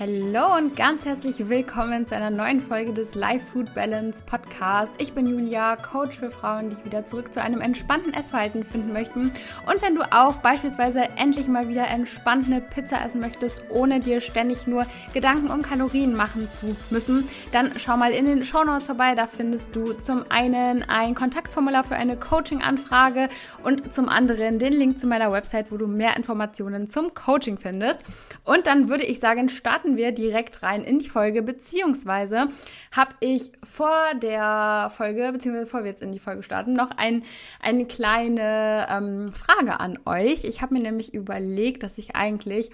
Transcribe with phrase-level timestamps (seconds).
[0.00, 4.90] Hallo und ganz herzlich willkommen zu einer neuen Folge des Life Food Balance Podcast.
[4.96, 9.30] Ich bin Julia, Coach für Frauen, die wieder zurück zu einem entspannten Essverhalten finden möchten.
[9.66, 14.22] Und wenn du auch beispielsweise endlich mal wieder entspannt eine Pizza essen möchtest, ohne dir
[14.22, 18.86] ständig nur Gedanken um Kalorien machen zu müssen, dann schau mal in den Show Notes
[18.86, 19.14] vorbei.
[19.14, 23.28] Da findest du zum einen ein Kontaktformular für eine Coaching-Anfrage
[23.64, 28.06] und zum anderen den Link zu meiner Website, wo du mehr Informationen zum Coaching findest.
[28.44, 32.48] Und dann würde ich sagen, starten wir direkt rein in die Folge, beziehungsweise
[32.92, 37.22] habe ich vor der Folge, beziehungsweise bevor wir jetzt in die Folge starten, noch ein,
[37.60, 40.44] eine kleine ähm, Frage an euch.
[40.44, 42.70] Ich habe mir nämlich überlegt, dass ich eigentlich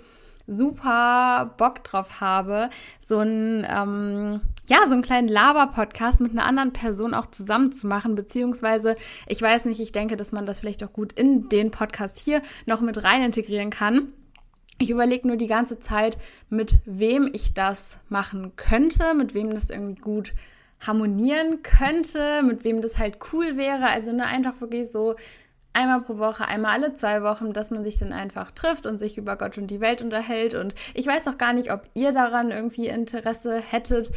[0.47, 2.71] super Bock drauf habe,
[3.01, 7.87] so ein ähm, ja so einen kleinen Laber-Podcast mit einer anderen Person auch zusammen zu
[7.87, 8.95] machen, beziehungsweise
[9.27, 12.43] ich weiß nicht, ich denke, dass man das vielleicht auch gut in den Podcast hier
[12.67, 14.13] noch mit rein integrieren kann.
[14.79, 16.19] Ich überlege nur die ganze Zeit,
[16.51, 20.35] mit wem ich das machen könnte, mit wem das irgendwie gut
[20.81, 23.87] harmonieren könnte, mit wem das halt cool wäre.
[23.87, 25.17] Also ne, einfach wirklich so
[25.73, 29.19] einmal pro Woche, einmal alle zwei Wochen, dass man sich dann einfach trifft und sich
[29.19, 30.55] über Gott und die Welt unterhält.
[30.55, 34.11] Und ich weiß auch gar nicht, ob ihr daran irgendwie Interesse hättet.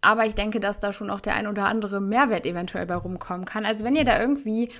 [0.00, 3.46] Aber ich denke, dass da schon auch der ein oder andere Mehrwert eventuell bei rumkommen
[3.46, 3.64] kann.
[3.64, 4.70] Also wenn ihr da irgendwie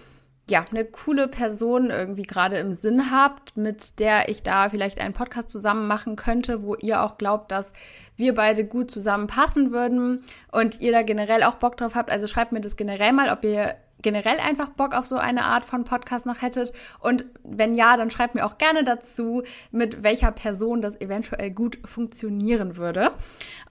[0.51, 5.15] ja, eine coole Person irgendwie gerade im Sinn habt, mit der ich da vielleicht einen
[5.15, 7.73] Podcast zusammen machen könnte, wo ihr auch glaubt, dass
[8.17, 12.13] wir beide gut zusammenpassen würden und ihr da generell auch Bock drauf habt.
[12.13, 15.65] Also schreibt mir das generell mal, ob ihr generell einfach Bock auf so eine Art
[15.65, 16.75] von Podcast noch hättet.
[17.01, 21.79] Und wenn ja, dann schreibt mir auch gerne dazu, mit welcher Person das eventuell gut
[21.87, 23.13] funktionieren würde.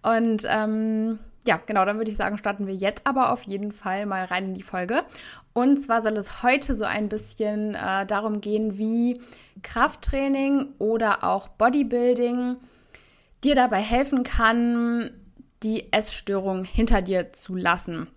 [0.01, 4.05] Und ähm, ja, genau, dann würde ich sagen, starten wir jetzt aber auf jeden Fall
[4.05, 5.03] mal rein in die Folge.
[5.53, 9.21] Und zwar soll es heute so ein bisschen äh, darum gehen, wie
[9.61, 12.57] Krafttraining oder auch Bodybuilding
[13.43, 15.11] dir dabei helfen kann,
[15.63, 18.07] die Essstörung hinter dir zu lassen.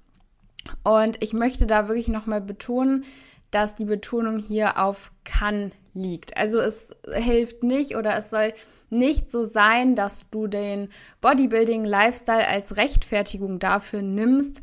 [0.83, 3.05] Und ich möchte da wirklich nochmal betonen,
[3.51, 6.37] dass die Betonung hier auf kann liegt.
[6.37, 8.53] Also es hilft nicht oder es soll
[8.89, 10.91] nicht so sein, dass du den
[11.21, 14.61] Bodybuilding-Lifestyle als Rechtfertigung dafür nimmst,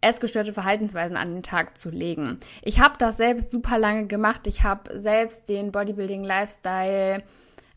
[0.00, 2.40] essgestörte Verhaltensweisen an den Tag zu legen.
[2.62, 4.46] Ich habe das selbst super lange gemacht.
[4.46, 7.18] Ich habe selbst den Bodybuilding-Lifestyle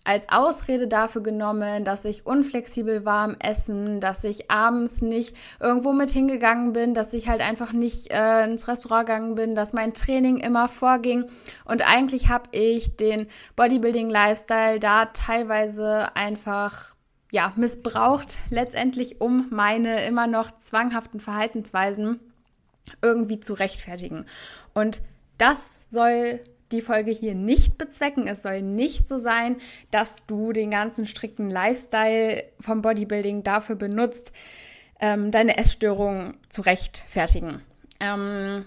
[0.05, 5.93] als Ausrede dafür genommen, dass ich unflexibel war am Essen, dass ich abends nicht irgendwo
[5.93, 9.93] mit hingegangen bin, dass ich halt einfach nicht äh, ins Restaurant gegangen bin, dass mein
[9.93, 11.25] Training immer vorging.
[11.65, 16.95] Und eigentlich habe ich den Bodybuilding-Lifestyle da teilweise einfach
[17.31, 22.19] ja, missbraucht, letztendlich um meine immer noch zwanghaften Verhaltensweisen
[23.01, 24.25] irgendwie zu rechtfertigen.
[24.73, 25.01] Und
[25.37, 26.39] das soll
[26.75, 28.27] die Folge hier nicht bezwecken.
[28.27, 29.57] Es soll nicht so sein,
[29.91, 34.31] dass du den ganzen strikten Lifestyle vom Bodybuilding dafür benutzt,
[34.99, 37.61] ähm, deine Essstörung zu rechtfertigen.
[37.99, 38.65] Ähm,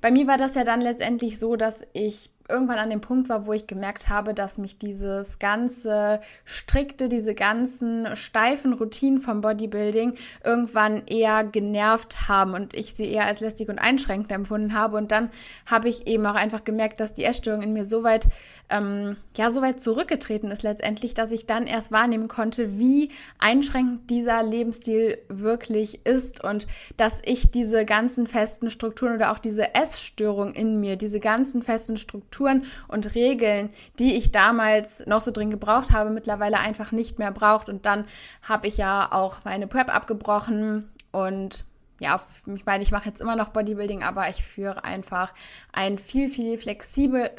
[0.00, 3.46] bei mir war das ja dann letztendlich so, dass ich irgendwann an dem Punkt war,
[3.46, 10.14] wo ich gemerkt habe, dass mich dieses ganze strikte, diese ganzen steifen Routinen vom Bodybuilding
[10.44, 14.96] irgendwann eher genervt haben und ich sie eher als lästig und einschränkend empfunden habe.
[14.96, 15.30] Und dann
[15.66, 18.28] habe ich eben auch einfach gemerkt, dass die Essstörung in mir so weit
[18.70, 24.10] ähm, ja so weit zurückgetreten ist letztendlich, dass ich dann erst wahrnehmen konnte, wie einschränkend
[24.10, 30.52] dieser Lebensstil wirklich ist und dass ich diese ganzen festen Strukturen oder auch diese Essstörung
[30.52, 35.92] in mir, diese ganzen festen Strukturen und Regeln, die ich damals noch so drin gebraucht
[35.92, 37.68] habe, mittlerweile einfach nicht mehr braucht.
[37.68, 38.04] Und dann
[38.42, 41.64] habe ich ja auch meine Prep abgebrochen und
[42.00, 42.20] ja,
[42.54, 45.34] ich meine, ich mache jetzt immer noch Bodybuilding, aber ich führe einfach
[45.72, 47.30] ein viel, viel flexibel,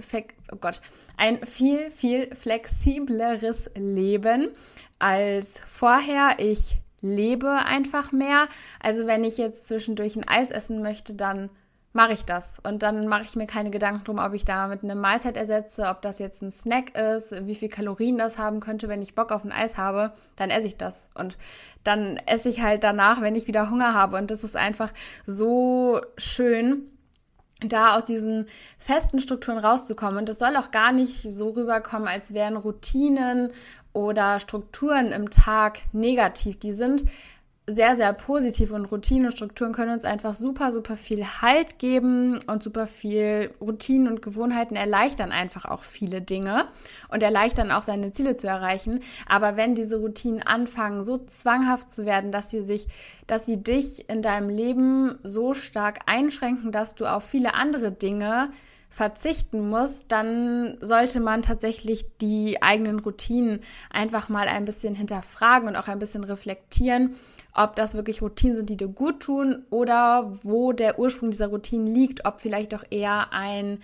[0.52, 0.82] oh Gott,
[1.18, 4.50] ein viel, viel flexibleres Leben
[5.00, 6.36] als vorher.
[6.40, 8.48] Ich lebe einfach mehr.
[8.82, 11.50] Also wenn ich jetzt zwischendurch ein Eis essen möchte, dann
[11.94, 12.60] mache ich das.
[12.64, 16.02] Und dann mache ich mir keine Gedanken drum, ob ich damit eine Mahlzeit ersetze, ob
[16.02, 18.88] das jetzt ein Snack ist, wie viel Kalorien das haben könnte.
[18.88, 21.10] Wenn ich Bock auf ein Eis habe, dann esse ich das.
[21.16, 21.38] Und
[21.84, 24.18] dann esse ich halt danach, wenn ich wieder Hunger habe.
[24.18, 24.92] Und das ist einfach
[25.26, 26.84] so schön
[27.62, 28.48] da aus diesen
[28.78, 30.20] festen Strukturen rauszukommen.
[30.20, 33.52] Und das soll auch gar nicht so rüberkommen, als wären Routinen
[33.92, 36.60] oder Strukturen im Tag negativ.
[36.60, 37.06] Die sind
[37.76, 42.40] sehr, sehr positiv und Routinen und Strukturen können uns einfach super, super viel Halt geben
[42.48, 46.68] und super viel Routinen und Gewohnheiten erleichtern einfach auch viele Dinge
[47.10, 49.02] und erleichtern auch seine Ziele zu erreichen.
[49.28, 52.88] Aber wenn diese Routinen anfangen, so zwanghaft zu werden, dass sie sich,
[53.28, 58.50] dass sie dich in deinem Leben so stark einschränken, dass du auf viele andere Dinge
[58.90, 63.60] verzichten muss, dann sollte man tatsächlich die eigenen Routinen
[63.92, 67.16] einfach mal ein bisschen hinterfragen und auch ein bisschen reflektieren,
[67.54, 71.88] ob das wirklich Routinen sind, die dir gut tun oder wo der Ursprung dieser Routinen
[71.88, 73.80] liegt, ob vielleicht auch eher ein,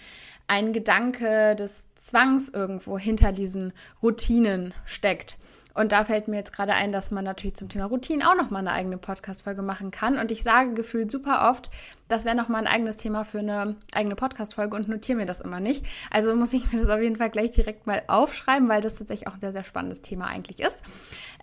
[0.47, 3.73] ein Gedanke des Zwangs irgendwo hinter diesen
[4.03, 5.38] Routinen steckt.
[5.75, 8.62] Und da fällt mir jetzt gerade ein, dass man natürlich zum Thema Routinen auch nochmal
[8.62, 10.18] eine eigene Podcast-Folge machen kann.
[10.18, 11.69] Und ich sage gefühlt super oft,
[12.07, 15.60] das wäre nochmal ein eigenes Thema für eine eigene Podcast-Folge und notiere mir das immer
[15.60, 15.86] nicht.
[16.10, 19.27] Also muss ich mir das auf jeden Fall gleich direkt mal aufschreiben, weil das tatsächlich
[19.27, 20.81] auch ein sehr, sehr spannendes Thema eigentlich ist.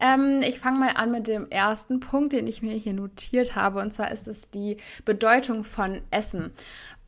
[0.01, 3.81] Ähm, ich fange mal an mit dem ersten Punkt, den ich mir hier notiert habe.
[3.81, 6.53] Und zwar ist es die Bedeutung von Essen.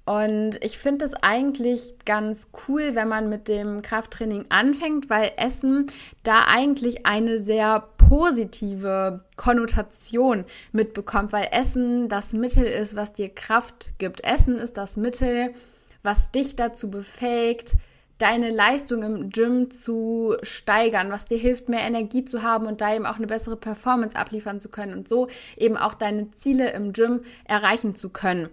[0.04, 5.86] Und ich finde es eigentlich ganz cool, wenn man mit dem Krafttraining anfängt, weil Essen
[6.22, 13.92] da eigentlich eine sehr positive Konnotation mitbekommt, weil Essen das Mittel ist, was dir Kraft
[13.98, 14.22] gibt.
[14.24, 15.54] Essen ist das Mittel,
[16.02, 17.76] was dich dazu befähigt,
[18.18, 22.94] deine Leistung im Gym zu steigern, was dir hilft, mehr Energie zu haben und da
[22.94, 26.92] eben auch eine bessere Performance abliefern zu können und so eben auch deine Ziele im
[26.92, 28.50] Gym erreichen zu können.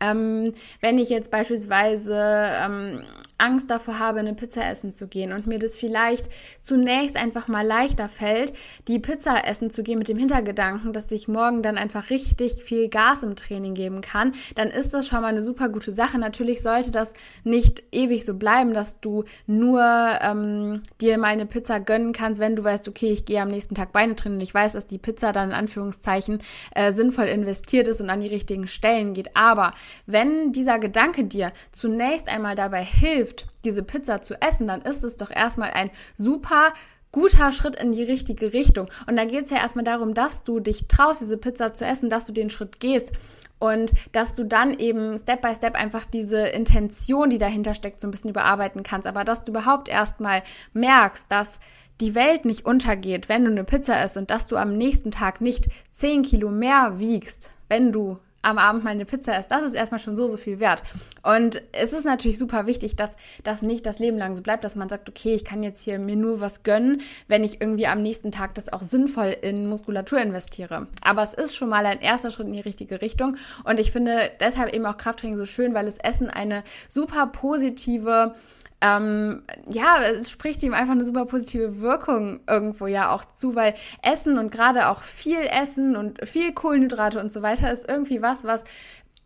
[0.00, 2.16] Ähm, wenn ich jetzt beispielsweise
[2.62, 3.04] ähm,
[3.44, 6.30] Angst davor habe, eine Pizza essen zu gehen und mir das vielleicht
[6.62, 8.54] zunächst einfach mal leichter fällt,
[8.88, 12.88] die Pizza essen zu gehen mit dem Hintergedanken, dass ich morgen dann einfach richtig viel
[12.88, 16.18] Gas im Training geben kann, dann ist das schon mal eine super gute Sache.
[16.18, 17.12] Natürlich sollte das
[17.44, 22.56] nicht ewig so bleiben, dass du nur ähm, dir mal eine Pizza gönnen kannst, wenn
[22.56, 24.98] du weißt, okay, ich gehe am nächsten Tag Beine trainieren und ich weiß, dass die
[24.98, 26.38] Pizza dann in Anführungszeichen
[26.74, 29.36] äh, sinnvoll investiert ist und an die richtigen Stellen geht.
[29.36, 29.74] Aber
[30.06, 33.33] wenn dieser Gedanke dir zunächst einmal dabei hilft,
[33.64, 36.72] diese Pizza zu essen, dann ist es doch erstmal ein super
[37.12, 38.88] guter Schritt in die richtige Richtung.
[39.06, 42.10] Und dann geht es ja erstmal darum, dass du dich traust, diese Pizza zu essen,
[42.10, 43.12] dass du den Schritt gehst
[43.60, 48.08] und dass du dann eben Step by Step einfach diese Intention, die dahinter steckt, so
[48.08, 49.06] ein bisschen überarbeiten kannst.
[49.06, 51.60] Aber dass du überhaupt erstmal merkst, dass
[52.00, 55.40] die Welt nicht untergeht, wenn du eine Pizza isst und dass du am nächsten Tag
[55.40, 59.74] nicht 10 Kilo mehr wiegst, wenn du am Abend mal eine Pizza isst, das ist
[59.74, 60.82] erstmal schon so, so viel wert.
[61.22, 64.76] Und es ist natürlich super wichtig, dass das nicht das Leben lang so bleibt, dass
[64.76, 68.02] man sagt, okay, ich kann jetzt hier mir nur was gönnen, wenn ich irgendwie am
[68.02, 70.86] nächsten Tag das auch sinnvoll in Muskulatur investiere.
[71.02, 73.36] Aber es ist schon mal ein erster Schritt in die richtige Richtung.
[73.64, 78.34] Und ich finde deshalb eben auch Krafttraining so schön, weil das Essen eine super positive
[78.80, 83.74] ähm, ja, es spricht ihm einfach eine super positive Wirkung irgendwo ja auch zu, weil
[84.02, 88.44] Essen und gerade auch viel Essen und viel Kohlenhydrate und so weiter ist irgendwie was,
[88.44, 88.64] was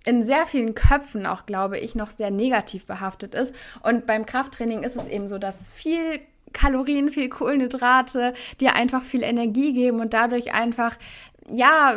[0.06, 3.54] in sehr vielen Köpfen auch, glaube ich, noch sehr negativ behaftet ist.
[3.82, 6.20] Und beim Krafttraining ist es eben so, dass viel
[6.52, 10.96] Kalorien, viel Kohlenhydrate dir einfach viel Energie geben und dadurch einfach
[11.50, 11.94] ja,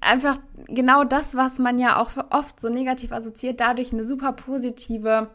[0.00, 0.36] einfach
[0.66, 5.28] genau das, was man ja auch oft so negativ assoziiert, dadurch eine super positive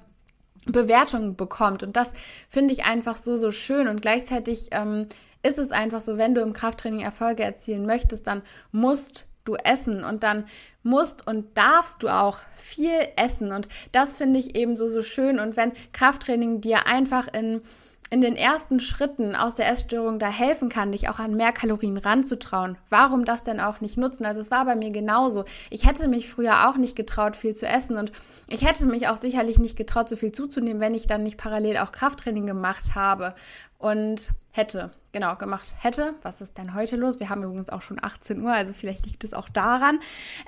[0.65, 1.83] Bewertung bekommt.
[1.83, 2.11] Und das
[2.49, 3.87] finde ich einfach so, so schön.
[3.87, 5.07] Und gleichzeitig ähm,
[5.43, 8.41] ist es einfach so, wenn du im Krafttraining Erfolge erzielen möchtest, dann
[8.71, 10.45] musst du essen und dann
[10.83, 13.51] musst und darfst du auch viel essen.
[13.51, 15.39] Und das finde ich eben so, so schön.
[15.39, 17.61] Und wenn Krafttraining dir einfach in
[18.09, 21.97] in den ersten Schritten aus der Essstörung da helfen kann, dich auch an mehr Kalorien
[21.97, 24.25] ranzutrauen, warum das denn auch nicht nutzen?
[24.25, 25.45] Also es war bei mir genauso.
[25.69, 28.11] Ich hätte mich früher auch nicht getraut, viel zu essen und
[28.47, 31.77] ich hätte mich auch sicherlich nicht getraut, so viel zuzunehmen, wenn ich dann nicht parallel
[31.77, 33.35] auch Krafttraining gemacht habe
[33.77, 36.15] und hätte, genau, gemacht hätte.
[36.23, 37.19] Was ist denn heute los?
[37.19, 39.99] Wir haben übrigens auch schon 18 Uhr, also vielleicht liegt es auch daran,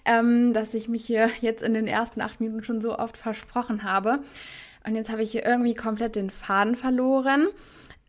[0.05, 3.83] ähm, dass ich mich hier jetzt in den ersten acht Minuten schon so oft versprochen
[3.83, 4.19] habe.
[4.85, 7.47] Und jetzt habe ich hier irgendwie komplett den Faden verloren.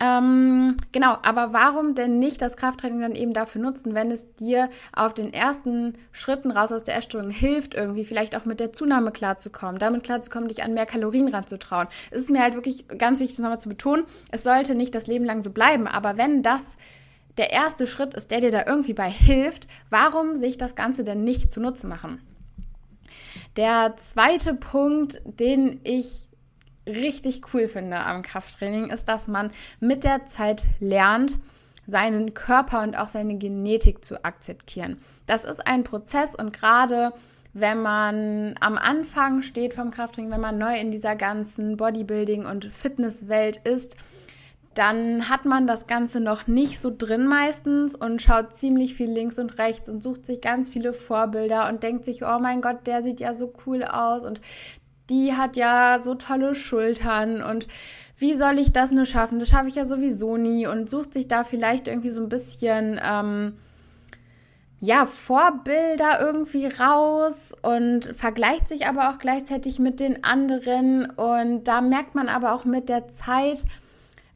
[0.03, 4.69] Ähm, genau, aber warum denn nicht das Krafttraining dann eben dafür nutzen, wenn es dir
[4.93, 9.13] auf den ersten Schritten raus aus der Essstörung hilft, irgendwie vielleicht auch mit der Zunahme
[9.13, 11.87] klarzukommen, damit klarzukommen, dich an mehr Kalorien ranzutrauen.
[12.11, 15.07] Es ist mir halt wirklich ganz wichtig, das nochmal zu betonen, es sollte nicht das
[15.07, 16.65] Leben lang so bleiben, aber wenn das
[17.37, 21.23] der erste Schritt ist, der dir da irgendwie bei hilft, warum sich das Ganze denn
[21.23, 22.21] nicht zunutze machen?
[23.57, 26.29] Der zweite Punkt, den ich
[26.87, 31.39] richtig cool finde am Krafttraining, ist, dass man mit der Zeit lernt,
[31.87, 34.99] seinen Körper und auch seine Genetik zu akzeptieren.
[35.27, 37.13] Das ist ein Prozess und gerade
[37.55, 42.65] wenn man am Anfang steht vom Krafttraining, wenn man neu in dieser ganzen Bodybuilding- und
[42.65, 43.97] Fitnesswelt ist,
[44.75, 49.39] dann hat man das Ganze noch nicht so drin meistens und schaut ziemlich viel links
[49.39, 53.03] und rechts und sucht sich ganz viele Vorbilder und denkt sich, oh mein Gott, der
[53.03, 54.41] sieht ja so cool aus und
[55.11, 57.69] die hat ja so tolle Schultern und
[58.17, 59.41] wie soll ich das nur schaffen?
[59.41, 63.01] Das schaffe ich ja sowieso nie und sucht sich da vielleicht irgendwie so ein bisschen,
[63.03, 63.59] ähm,
[64.79, 71.09] ja, Vorbilder irgendwie raus und vergleicht sich aber auch gleichzeitig mit den anderen.
[71.09, 73.63] Und da merkt man aber auch mit der Zeit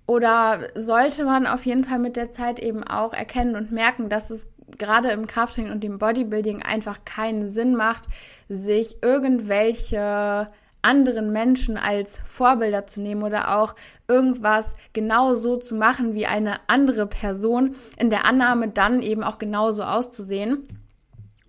[0.07, 4.31] oder sollte man auf jeden Fall mit der Zeit eben auch erkennen und merken, dass
[4.31, 4.47] es
[4.79, 8.05] gerade im Krafttraining und im Bodybuilding einfach keinen Sinn macht,
[8.49, 10.49] sich irgendwelche
[10.83, 13.75] anderen Menschen als Vorbilder zu nehmen oder auch
[14.07, 19.39] irgendwas genau so zu machen wie eine andere Person, in der Annahme dann eben auch
[19.39, 20.69] genauso auszusehen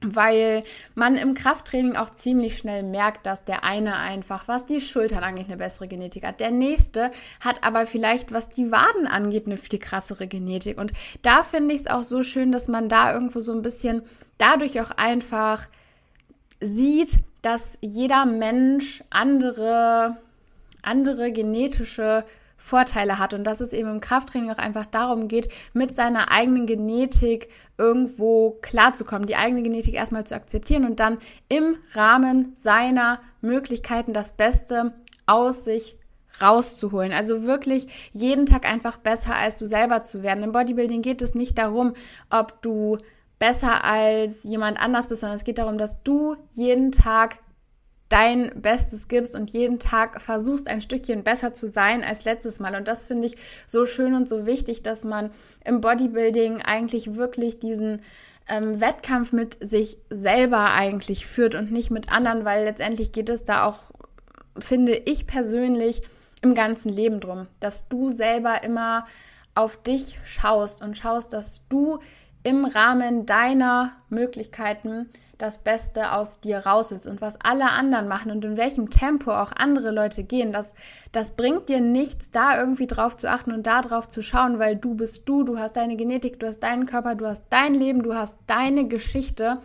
[0.02, 0.64] weil
[0.94, 5.48] man im Krafttraining auch ziemlich schnell merkt, dass der eine einfach, was die Schultern angeht,
[5.48, 6.40] eine bessere Genetik hat.
[6.40, 10.78] Der nächste hat aber vielleicht, was die Waden angeht, eine viel krassere Genetik.
[10.78, 14.04] Und da finde ich es auch so schön, dass man da irgendwo so ein bisschen
[14.38, 15.68] dadurch auch einfach
[16.62, 20.18] sieht, dass jeder Mensch andere,
[20.84, 22.24] andere genetische
[22.68, 26.68] Vorteile hat und dass es eben im Krafttraining auch einfach darum geht, mit seiner eigenen
[26.68, 34.14] Genetik irgendwo klarzukommen, die eigene Genetik erstmal zu akzeptieren und dann im Rahmen seiner Möglichkeiten
[34.14, 34.94] das Beste
[35.26, 35.98] aus sich
[36.42, 37.14] rauszuholen.
[37.14, 40.44] Also wirklich jeden Tag einfach besser als du selber zu werden.
[40.44, 41.94] Im Bodybuilding geht es nicht darum,
[42.30, 42.98] ob du
[43.40, 47.38] besser als jemand anders bist, sondern es geht darum, dass du jeden Tag
[48.10, 52.76] dein Bestes gibst und jeden Tag versuchst, ein Stückchen besser zu sein als letztes Mal.
[52.76, 53.36] Und das finde ich
[53.68, 55.32] so schön und so wichtig, dass man
[55.66, 58.02] im Bodybuilding eigentlich wirklich diesen
[58.48, 63.44] ähm, Wettkampf mit sich selber eigentlich führt und nicht mit anderen, weil letztendlich geht es
[63.44, 63.80] da auch,
[64.58, 66.02] finde ich persönlich,
[66.42, 69.06] im ganzen Leben drum, dass du selber immer
[69.56, 72.00] auf dich schaust und schaust, dass du
[72.44, 78.44] im Rahmen deiner Möglichkeiten das Beste aus dir rausholst und was alle anderen machen und
[78.44, 80.74] in welchem Tempo auch andere Leute gehen, das,
[81.12, 84.76] das bringt dir nichts, da irgendwie drauf zu achten und da drauf zu schauen, weil
[84.76, 88.02] du bist du, du hast deine Genetik, du hast deinen Körper, du hast dein Leben,
[88.02, 89.60] du hast deine Geschichte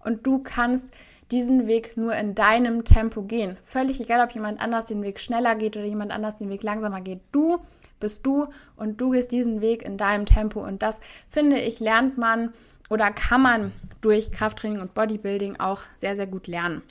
[0.00, 0.88] und du kannst
[1.30, 3.58] diesen Weg nur in deinem Tempo gehen.
[3.64, 7.02] Völlig egal, ob jemand anders den Weg schneller geht oder jemand anders den Weg langsamer
[7.02, 7.20] geht.
[7.32, 7.58] Du
[8.00, 10.60] bist du und du gehst diesen Weg in deinem Tempo.
[10.64, 12.54] Und das, finde ich, lernt man
[12.88, 16.82] oder kann man durch Krafttraining und Bodybuilding auch sehr, sehr gut lernen.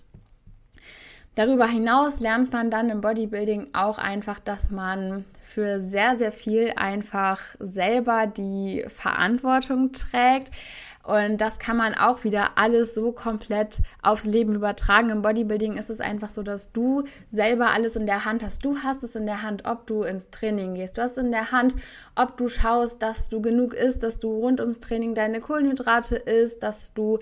[1.35, 6.73] Darüber hinaus lernt man dann im Bodybuilding auch einfach, dass man für sehr, sehr viel
[6.75, 10.51] einfach selber die Verantwortung trägt.
[11.07, 15.09] Und das kann man auch wieder alles so komplett aufs Leben übertragen.
[15.09, 18.65] Im Bodybuilding ist es einfach so, dass du selber alles in der Hand hast.
[18.65, 20.97] Du hast es in der Hand, ob du ins Training gehst.
[20.97, 21.75] Du hast in der Hand,
[22.17, 26.61] ob du schaust, dass du genug isst, dass du rund ums Training deine Kohlenhydrate isst,
[26.61, 27.19] dass du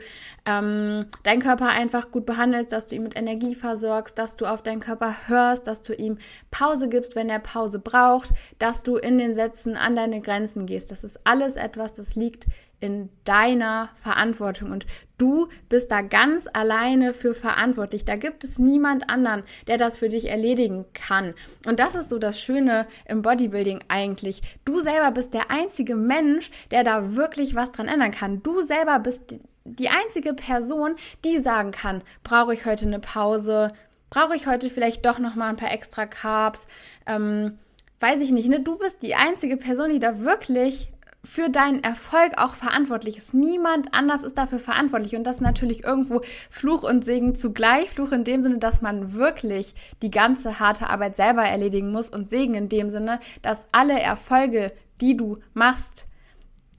[0.48, 4.64] ähm, deinen Körper einfach gut behandelst, dass du ihn mit Energie versorgst, dass du auf
[4.64, 6.18] deinen Körper hörst, dass du ihm
[6.50, 10.90] Pause gibst, wenn er Pause braucht, dass du in den Sätzen an deine Grenzen gehst.
[10.90, 12.48] Das ist alles etwas, das liegt
[12.80, 14.86] in deiner Verantwortung und
[15.18, 18.06] du bist da ganz alleine für verantwortlich.
[18.06, 21.34] Da gibt es niemand anderen, der das für dich erledigen kann.
[21.66, 24.42] Und das ist so das Schöne im Bodybuilding eigentlich.
[24.66, 28.44] Du selber bist der einzige Mensch, der da wirklich was dran ändern kann.
[28.44, 33.74] Du selber bist die einzige Person, die sagen kann, brauche ich heute eine Pause?
[34.10, 36.66] Brauche ich heute vielleicht doch noch mal ein paar extra Carbs?
[37.08, 37.58] Ähm,
[38.00, 38.62] weiß ich nicht, ne?
[38.62, 40.90] Du bist die einzige Person, die da wirklich
[41.26, 43.34] für deinen Erfolg auch verantwortlich ist.
[43.34, 45.16] Niemand anders ist dafür verantwortlich.
[45.16, 47.90] Und das ist natürlich irgendwo Fluch und Segen zugleich.
[47.90, 52.30] Fluch in dem Sinne, dass man wirklich die ganze harte Arbeit selber erledigen muss und
[52.30, 56.08] Segen in dem Sinne, dass alle Erfolge, die du machst,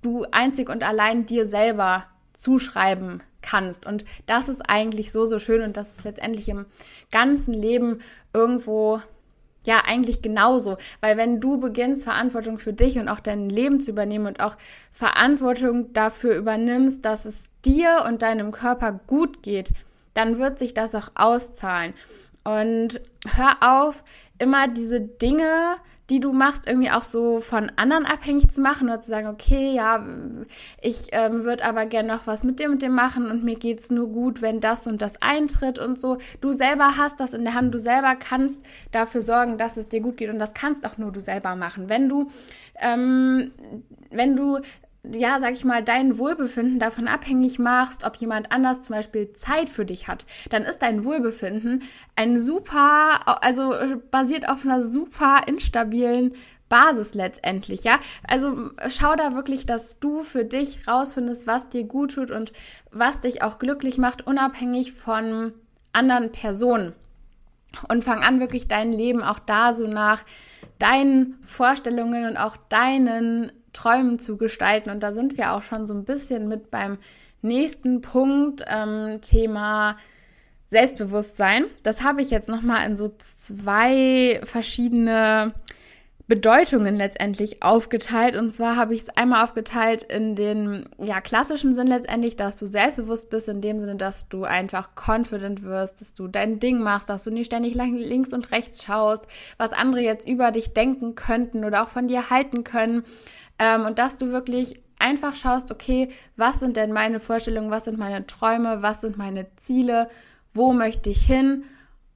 [0.02, 2.04] du einzig und allein dir selber
[2.36, 3.86] zuschreiben kannst.
[3.86, 6.66] Und das ist eigentlich so, so schön und das ist letztendlich im
[7.10, 8.00] ganzen Leben
[8.32, 9.00] irgendwo
[9.66, 13.90] ja eigentlich genauso, weil wenn du beginnst, Verantwortung für dich und auch dein Leben zu
[13.90, 14.56] übernehmen und auch
[14.92, 19.72] Verantwortung dafür übernimmst, dass es dir und deinem Körper gut geht,
[20.14, 21.92] dann wird sich das auch auszahlen.
[22.44, 23.00] Und
[23.34, 24.04] hör auf,
[24.38, 25.76] immer diese Dinge
[26.10, 29.74] die du machst, irgendwie auch so von anderen abhängig zu machen oder zu sagen, okay,
[29.74, 30.04] ja,
[30.80, 33.90] ich ähm, würde aber gerne noch was mit dem und dem machen und mir geht's
[33.90, 36.18] nur gut, wenn das und das eintritt und so.
[36.40, 40.00] Du selber hast das in der Hand, du selber kannst dafür sorgen, dass es dir
[40.00, 41.88] gut geht und das kannst auch nur du selber machen.
[41.88, 42.30] Wenn du,
[42.80, 43.50] ähm,
[44.10, 44.60] wenn du
[45.12, 49.68] ja, sag ich mal, dein Wohlbefinden davon abhängig machst, ob jemand anders zum Beispiel Zeit
[49.68, 51.82] für dich hat, dann ist dein Wohlbefinden
[52.14, 53.74] ein super, also
[54.10, 56.34] basiert auf einer super instabilen
[56.68, 58.00] Basis letztendlich, ja.
[58.26, 62.52] Also schau da wirklich, dass du für dich rausfindest, was dir gut tut und
[62.90, 65.52] was dich auch glücklich macht, unabhängig von
[65.92, 66.92] anderen Personen.
[67.88, 70.24] Und fang an, wirklich dein Leben auch da so nach
[70.78, 74.90] deinen Vorstellungen und auch deinen Träumen zu gestalten.
[74.90, 76.98] Und da sind wir auch schon so ein bisschen mit beim
[77.42, 79.96] nächsten Punkt, ähm, Thema
[80.68, 81.64] Selbstbewusstsein.
[81.82, 85.54] Das habe ich jetzt nochmal in so zwei verschiedene
[86.28, 88.34] Bedeutungen letztendlich aufgeteilt.
[88.34, 92.66] Und zwar habe ich es einmal aufgeteilt in den ja, klassischen Sinn letztendlich, dass du
[92.66, 97.10] selbstbewusst bist, in dem Sinne, dass du einfach confident wirst, dass du dein Ding machst,
[97.10, 101.64] dass du nicht ständig links und rechts schaust, was andere jetzt über dich denken könnten
[101.64, 103.04] oder auch von dir halten können.
[103.58, 107.98] Ähm, und dass du wirklich einfach schaust, okay, was sind denn meine Vorstellungen, was sind
[107.98, 110.08] meine Träume, was sind meine Ziele,
[110.54, 111.64] wo möchte ich hin?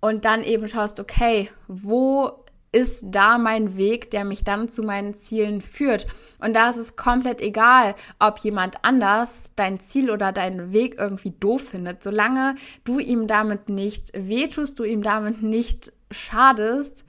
[0.01, 5.17] Und dann eben schaust, okay, wo ist da mein Weg, der mich dann zu meinen
[5.17, 6.07] Zielen führt.
[6.39, 11.33] Und da ist es komplett egal, ob jemand anders dein Ziel oder deinen Weg irgendwie
[11.33, 12.03] doof findet.
[12.03, 12.55] Solange
[12.85, 17.05] du ihm damit nicht wehtust, du ihm damit nicht schadest,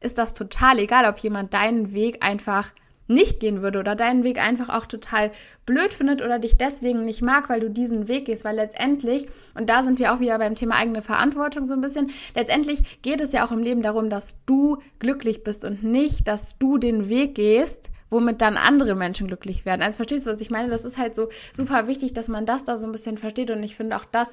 [0.00, 2.72] ist das total egal, ob jemand deinen Weg einfach
[3.06, 5.30] nicht gehen würde oder deinen Weg einfach auch total
[5.66, 9.68] blöd findet oder dich deswegen nicht mag, weil du diesen Weg gehst, weil letztendlich, und
[9.68, 13.32] da sind wir auch wieder beim Thema eigene Verantwortung so ein bisschen, letztendlich geht es
[13.32, 17.34] ja auch im Leben darum, dass du glücklich bist und nicht, dass du den Weg
[17.34, 19.82] gehst, womit dann andere Menschen glücklich werden.
[19.82, 20.68] Also verstehst du, was ich meine?
[20.68, 23.62] Das ist halt so super wichtig, dass man das da so ein bisschen versteht und
[23.62, 24.28] ich finde auch das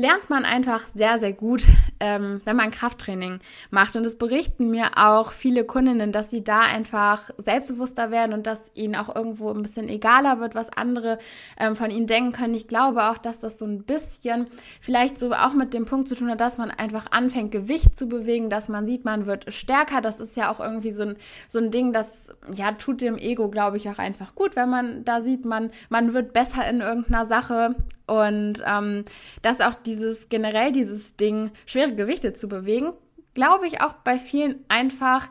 [0.00, 1.62] lernt man einfach sehr, sehr gut,
[2.00, 3.40] ähm, wenn man Krafttraining
[3.70, 3.96] macht.
[3.96, 8.70] Und es berichten mir auch viele Kundinnen, dass sie da einfach selbstbewusster werden und dass
[8.74, 11.18] ihnen auch irgendwo ein bisschen egaler wird, was andere
[11.58, 12.54] ähm, von ihnen denken können.
[12.54, 14.46] Ich glaube auch, dass das so ein bisschen
[14.80, 18.08] vielleicht so auch mit dem Punkt zu tun hat, dass man einfach anfängt, Gewicht zu
[18.08, 20.00] bewegen, dass man sieht, man wird stärker.
[20.00, 21.16] Das ist ja auch irgendwie so ein,
[21.46, 25.04] so ein Ding, das ja tut dem Ego, glaube ich, auch einfach gut, wenn man
[25.04, 27.74] da sieht, man, man wird besser in irgendeiner Sache
[28.10, 29.04] und ähm,
[29.40, 32.92] dass auch dieses generell dieses Ding, schwere Gewichte zu bewegen,
[33.34, 35.28] glaube ich auch bei vielen einfach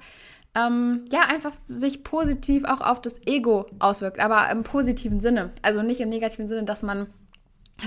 [0.55, 5.51] ähm, ja, einfach sich positiv auch auf das Ego auswirkt, aber im positiven Sinne.
[5.61, 7.07] Also nicht im negativen Sinne, dass man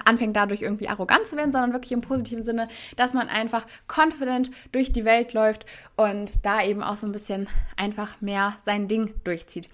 [0.05, 4.51] anfängt dadurch irgendwie arrogant zu werden, sondern wirklich im positiven Sinne, dass man einfach confident
[4.73, 5.65] durch die Welt läuft
[5.97, 9.69] und da eben auch so ein bisschen einfach mehr sein Ding durchzieht.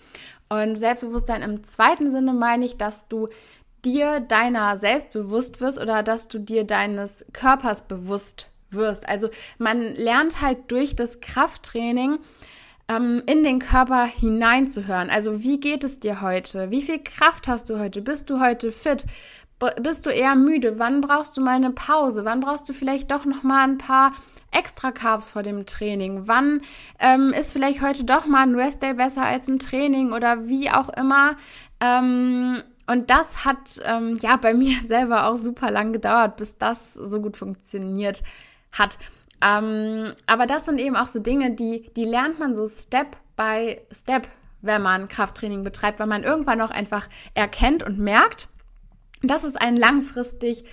[0.49, 3.29] Und Selbstbewusstsein im zweiten Sinne meine ich, dass du
[3.85, 9.09] dir deiner selbst bewusst wirst oder dass du dir deines Körpers bewusst wirst.
[9.09, 12.19] Also man lernt halt durch das Krafttraining
[12.89, 15.11] ähm, in den Körper hineinzuhören.
[15.11, 16.71] Also wie geht es dir heute?
[16.71, 18.03] Wie viel Kraft hast du heute?
[18.03, 19.07] Bist du heute fit?
[19.81, 20.79] bist du eher müde?
[20.79, 22.25] Wann brauchst du mal eine Pause?
[22.25, 24.13] Wann brauchst du vielleicht doch noch mal ein paar
[24.53, 26.29] extra Carbs vor dem Training?
[26.29, 26.61] Wann
[27.01, 30.89] ähm, ist vielleicht heute doch mal ein Restday besser als ein Training oder wie auch
[30.91, 31.37] immer?
[31.81, 36.95] Ähm, und das hat ähm, ja bei mir selber auch super lang gedauert, bis das
[36.95, 38.23] so gut funktioniert
[38.73, 38.99] hat.
[39.41, 43.81] Ähm, aber das sind eben auch so Dinge, die, die lernt man so Step by
[43.93, 44.29] Step,
[44.63, 48.49] wenn man Krafttraining betreibt, weil man irgendwann auch einfach erkennt und merkt,
[49.23, 50.65] dass es einen langfristig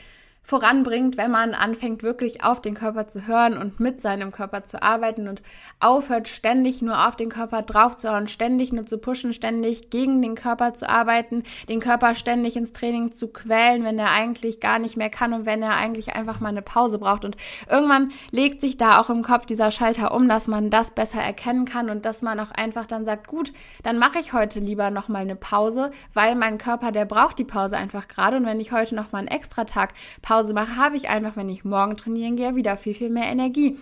[0.46, 4.82] voranbringt, wenn man anfängt, wirklich auf den Körper zu hören und mit seinem Körper zu
[4.82, 5.42] arbeiten und
[5.80, 10.76] aufhört, ständig nur auf den Körper draufzuhauen, ständig nur zu pushen, ständig gegen den Körper
[10.76, 15.10] zu arbeiten, den Körper ständig ins Training zu quälen, wenn er eigentlich gar nicht mehr
[15.10, 17.26] kann und wenn er eigentlich einfach mal eine Pause braucht.
[17.26, 17.36] Und
[17.68, 21.66] irgendwann legt sich da auch im Kopf dieser Schalter um, dass man das besser erkennen
[21.66, 25.24] kann und dass man auch einfach dann sagt, gut, dann mache ich heute lieber nochmal
[25.24, 28.38] eine Pause, weil mein Körper, der braucht die Pause einfach gerade.
[28.38, 31.48] Und wenn ich heute nochmal einen extra Tag Pause Pause mache, habe ich einfach, wenn
[31.48, 33.78] ich morgen trainieren gehe, wieder viel, viel mehr Energie.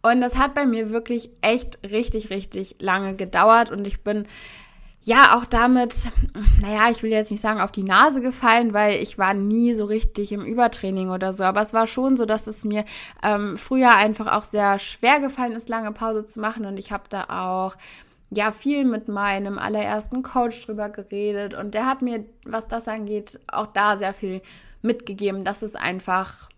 [0.00, 4.26] Und das hat bei mir wirklich echt richtig, richtig lange gedauert und ich bin
[5.04, 6.08] ja auch damit,
[6.62, 9.84] naja, ich will jetzt nicht sagen auf die Nase gefallen, weil ich war nie so
[9.84, 11.44] richtig im Übertraining oder so.
[11.44, 12.84] Aber es war schon so, dass es mir
[13.22, 16.66] ähm, früher einfach auch sehr schwer gefallen ist, lange Pause zu machen.
[16.66, 17.76] Und ich habe da auch
[18.30, 21.54] ja viel mit meinem allerersten Coach drüber geredet.
[21.54, 24.42] Und der hat mir, was das angeht, auch da sehr viel
[24.82, 26.48] mitgegeben, dass es einfach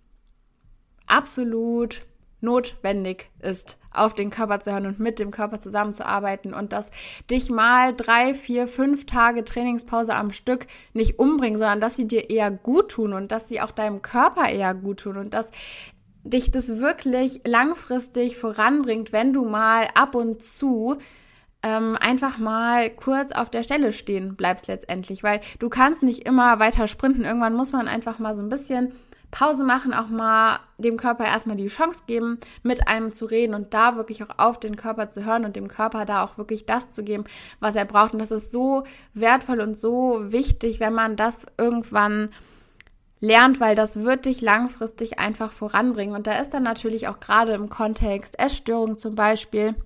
[1.06, 2.02] absolut
[2.40, 6.90] notwendig ist, auf den Körper zu hören und mit dem Körper zusammenzuarbeiten und dass
[7.30, 12.30] dich mal drei, vier, fünf Tage Trainingspause am Stück nicht umbringen, sondern dass sie dir
[12.30, 15.50] eher gut tun und dass sie auch deinem Körper eher gut tun und dass
[16.22, 20.98] dich das wirklich langfristig voranbringt, wenn du mal ab und zu
[21.62, 26.58] ähm, einfach mal kurz auf der Stelle stehen bleibst letztendlich, weil du kannst nicht immer
[26.58, 27.24] weiter sprinten.
[27.24, 28.92] Irgendwann muss man einfach mal so ein bisschen
[29.30, 33.74] Pause machen, auch mal dem Körper erstmal die Chance geben, mit einem zu reden und
[33.74, 36.90] da wirklich auch auf den Körper zu hören und dem Körper da auch wirklich das
[36.90, 37.24] zu geben,
[37.60, 38.12] was er braucht.
[38.12, 42.30] Und das ist so wertvoll und so wichtig, wenn man das irgendwann
[43.20, 46.16] lernt, weil das wird dich langfristig einfach voranbringen.
[46.16, 49.76] Und da ist dann natürlich auch gerade im Kontext Essstörung zum Beispiel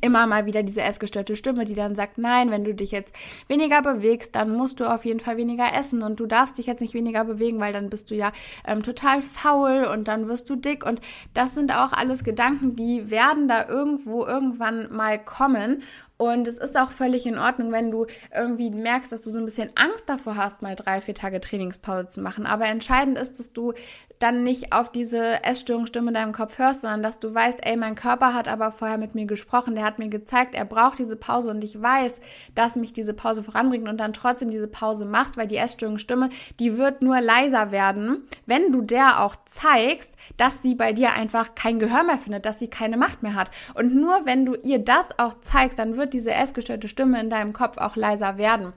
[0.00, 3.14] immer mal wieder diese essgestörte Stimme, die dann sagt, nein, wenn du dich jetzt
[3.48, 6.80] weniger bewegst, dann musst du auf jeden Fall weniger essen und du darfst dich jetzt
[6.80, 8.32] nicht weniger bewegen, weil dann bist du ja
[8.66, 11.00] ähm, total faul und dann wirst du dick und
[11.34, 15.82] das sind auch alles Gedanken, die werden da irgendwo irgendwann mal kommen
[16.20, 19.46] und es ist auch völlig in Ordnung, wenn du irgendwie merkst, dass du so ein
[19.46, 22.44] bisschen Angst davor hast, mal drei, vier Tage Trainingspause zu machen.
[22.44, 23.72] Aber entscheidend ist, dass du
[24.20, 27.94] dann nicht auf diese Essstörungsstimme in deinem Kopf hörst, sondern dass du weißt, ey, mein
[27.94, 31.50] Körper hat aber vorher mit mir gesprochen, der hat mir gezeigt, er braucht diese Pause
[31.50, 32.20] und ich weiß,
[32.54, 36.28] dass mich diese Pause voranbringt und dann trotzdem diese Pause machst, weil die Essstörungsstimme,
[36.58, 41.54] die wird nur leiser werden, wenn du der auch zeigst, dass sie bei dir einfach
[41.54, 43.50] kein Gehör mehr findet, dass sie keine Macht mehr hat.
[43.72, 47.54] Und nur wenn du ihr das auch zeigst, dann wird diese essgestörte Stimme in deinem
[47.54, 48.74] Kopf auch leiser werden.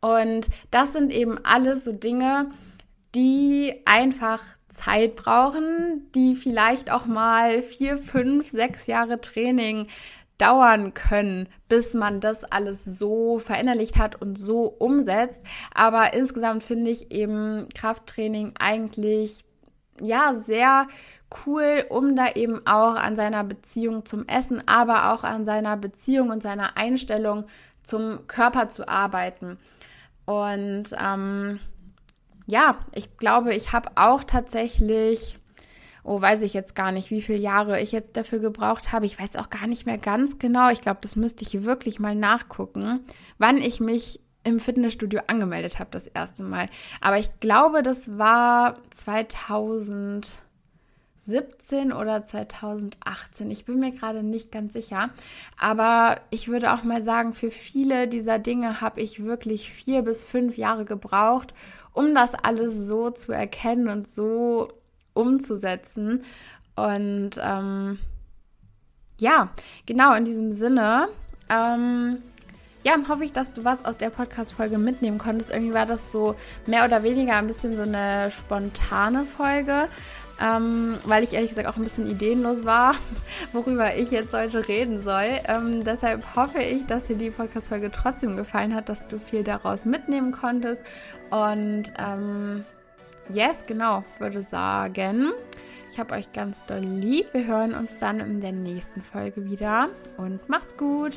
[0.00, 2.50] Und das sind eben alles so Dinge,
[3.14, 4.40] die einfach
[4.70, 9.88] Zeit brauchen, die vielleicht auch mal vier, fünf, sechs Jahre Training
[10.38, 15.42] dauern können, bis man das alles so verinnerlicht hat und so umsetzt.
[15.74, 19.44] Aber insgesamt finde ich eben Krafttraining eigentlich
[20.00, 20.88] ja sehr
[21.46, 26.30] cool, um da eben auch an seiner Beziehung zum Essen, aber auch an seiner Beziehung
[26.30, 27.44] und seiner Einstellung
[27.82, 29.58] zum Körper zu arbeiten.
[30.24, 31.60] Und ähm,
[32.50, 35.38] ja, ich glaube, ich habe auch tatsächlich,
[36.02, 39.06] oh, weiß ich jetzt gar nicht, wie viele Jahre ich jetzt dafür gebraucht habe.
[39.06, 40.70] Ich weiß auch gar nicht mehr ganz genau.
[40.70, 43.00] Ich glaube, das müsste ich wirklich mal nachgucken,
[43.38, 46.68] wann ich mich im Fitnessstudio angemeldet habe das erste Mal.
[47.00, 50.40] Aber ich glaube, das war 2000.
[51.30, 53.50] 2017 oder 2018.
[53.50, 55.10] Ich bin mir gerade nicht ganz sicher.
[55.58, 60.24] Aber ich würde auch mal sagen, für viele dieser Dinge habe ich wirklich vier bis
[60.24, 61.54] fünf Jahre gebraucht,
[61.92, 64.68] um das alles so zu erkennen und so
[65.14, 66.22] umzusetzen.
[66.76, 67.98] Und ähm,
[69.18, 69.50] ja,
[69.86, 71.08] genau in diesem Sinne.
[71.48, 72.18] Ähm,
[72.82, 75.50] ja, hoffe ich, dass du was aus der Podcast-Folge mitnehmen konntest.
[75.50, 76.34] Irgendwie war das so
[76.66, 79.88] mehr oder weniger ein bisschen so eine spontane Folge
[80.40, 82.94] ähm, weil ich ehrlich gesagt auch ein bisschen ideenlos war,
[83.52, 85.28] worüber ich jetzt heute reden soll.
[85.46, 89.84] Ähm, deshalb hoffe ich, dass dir die Podcast-Folge trotzdem gefallen hat, dass du viel daraus
[89.84, 90.82] mitnehmen konntest.
[91.30, 92.64] Und ähm,
[93.28, 95.32] yes, genau, würde sagen.
[95.92, 97.26] Ich habe euch ganz doll lieb.
[97.32, 101.14] Wir hören uns dann in der nächsten Folge wieder und macht's gut.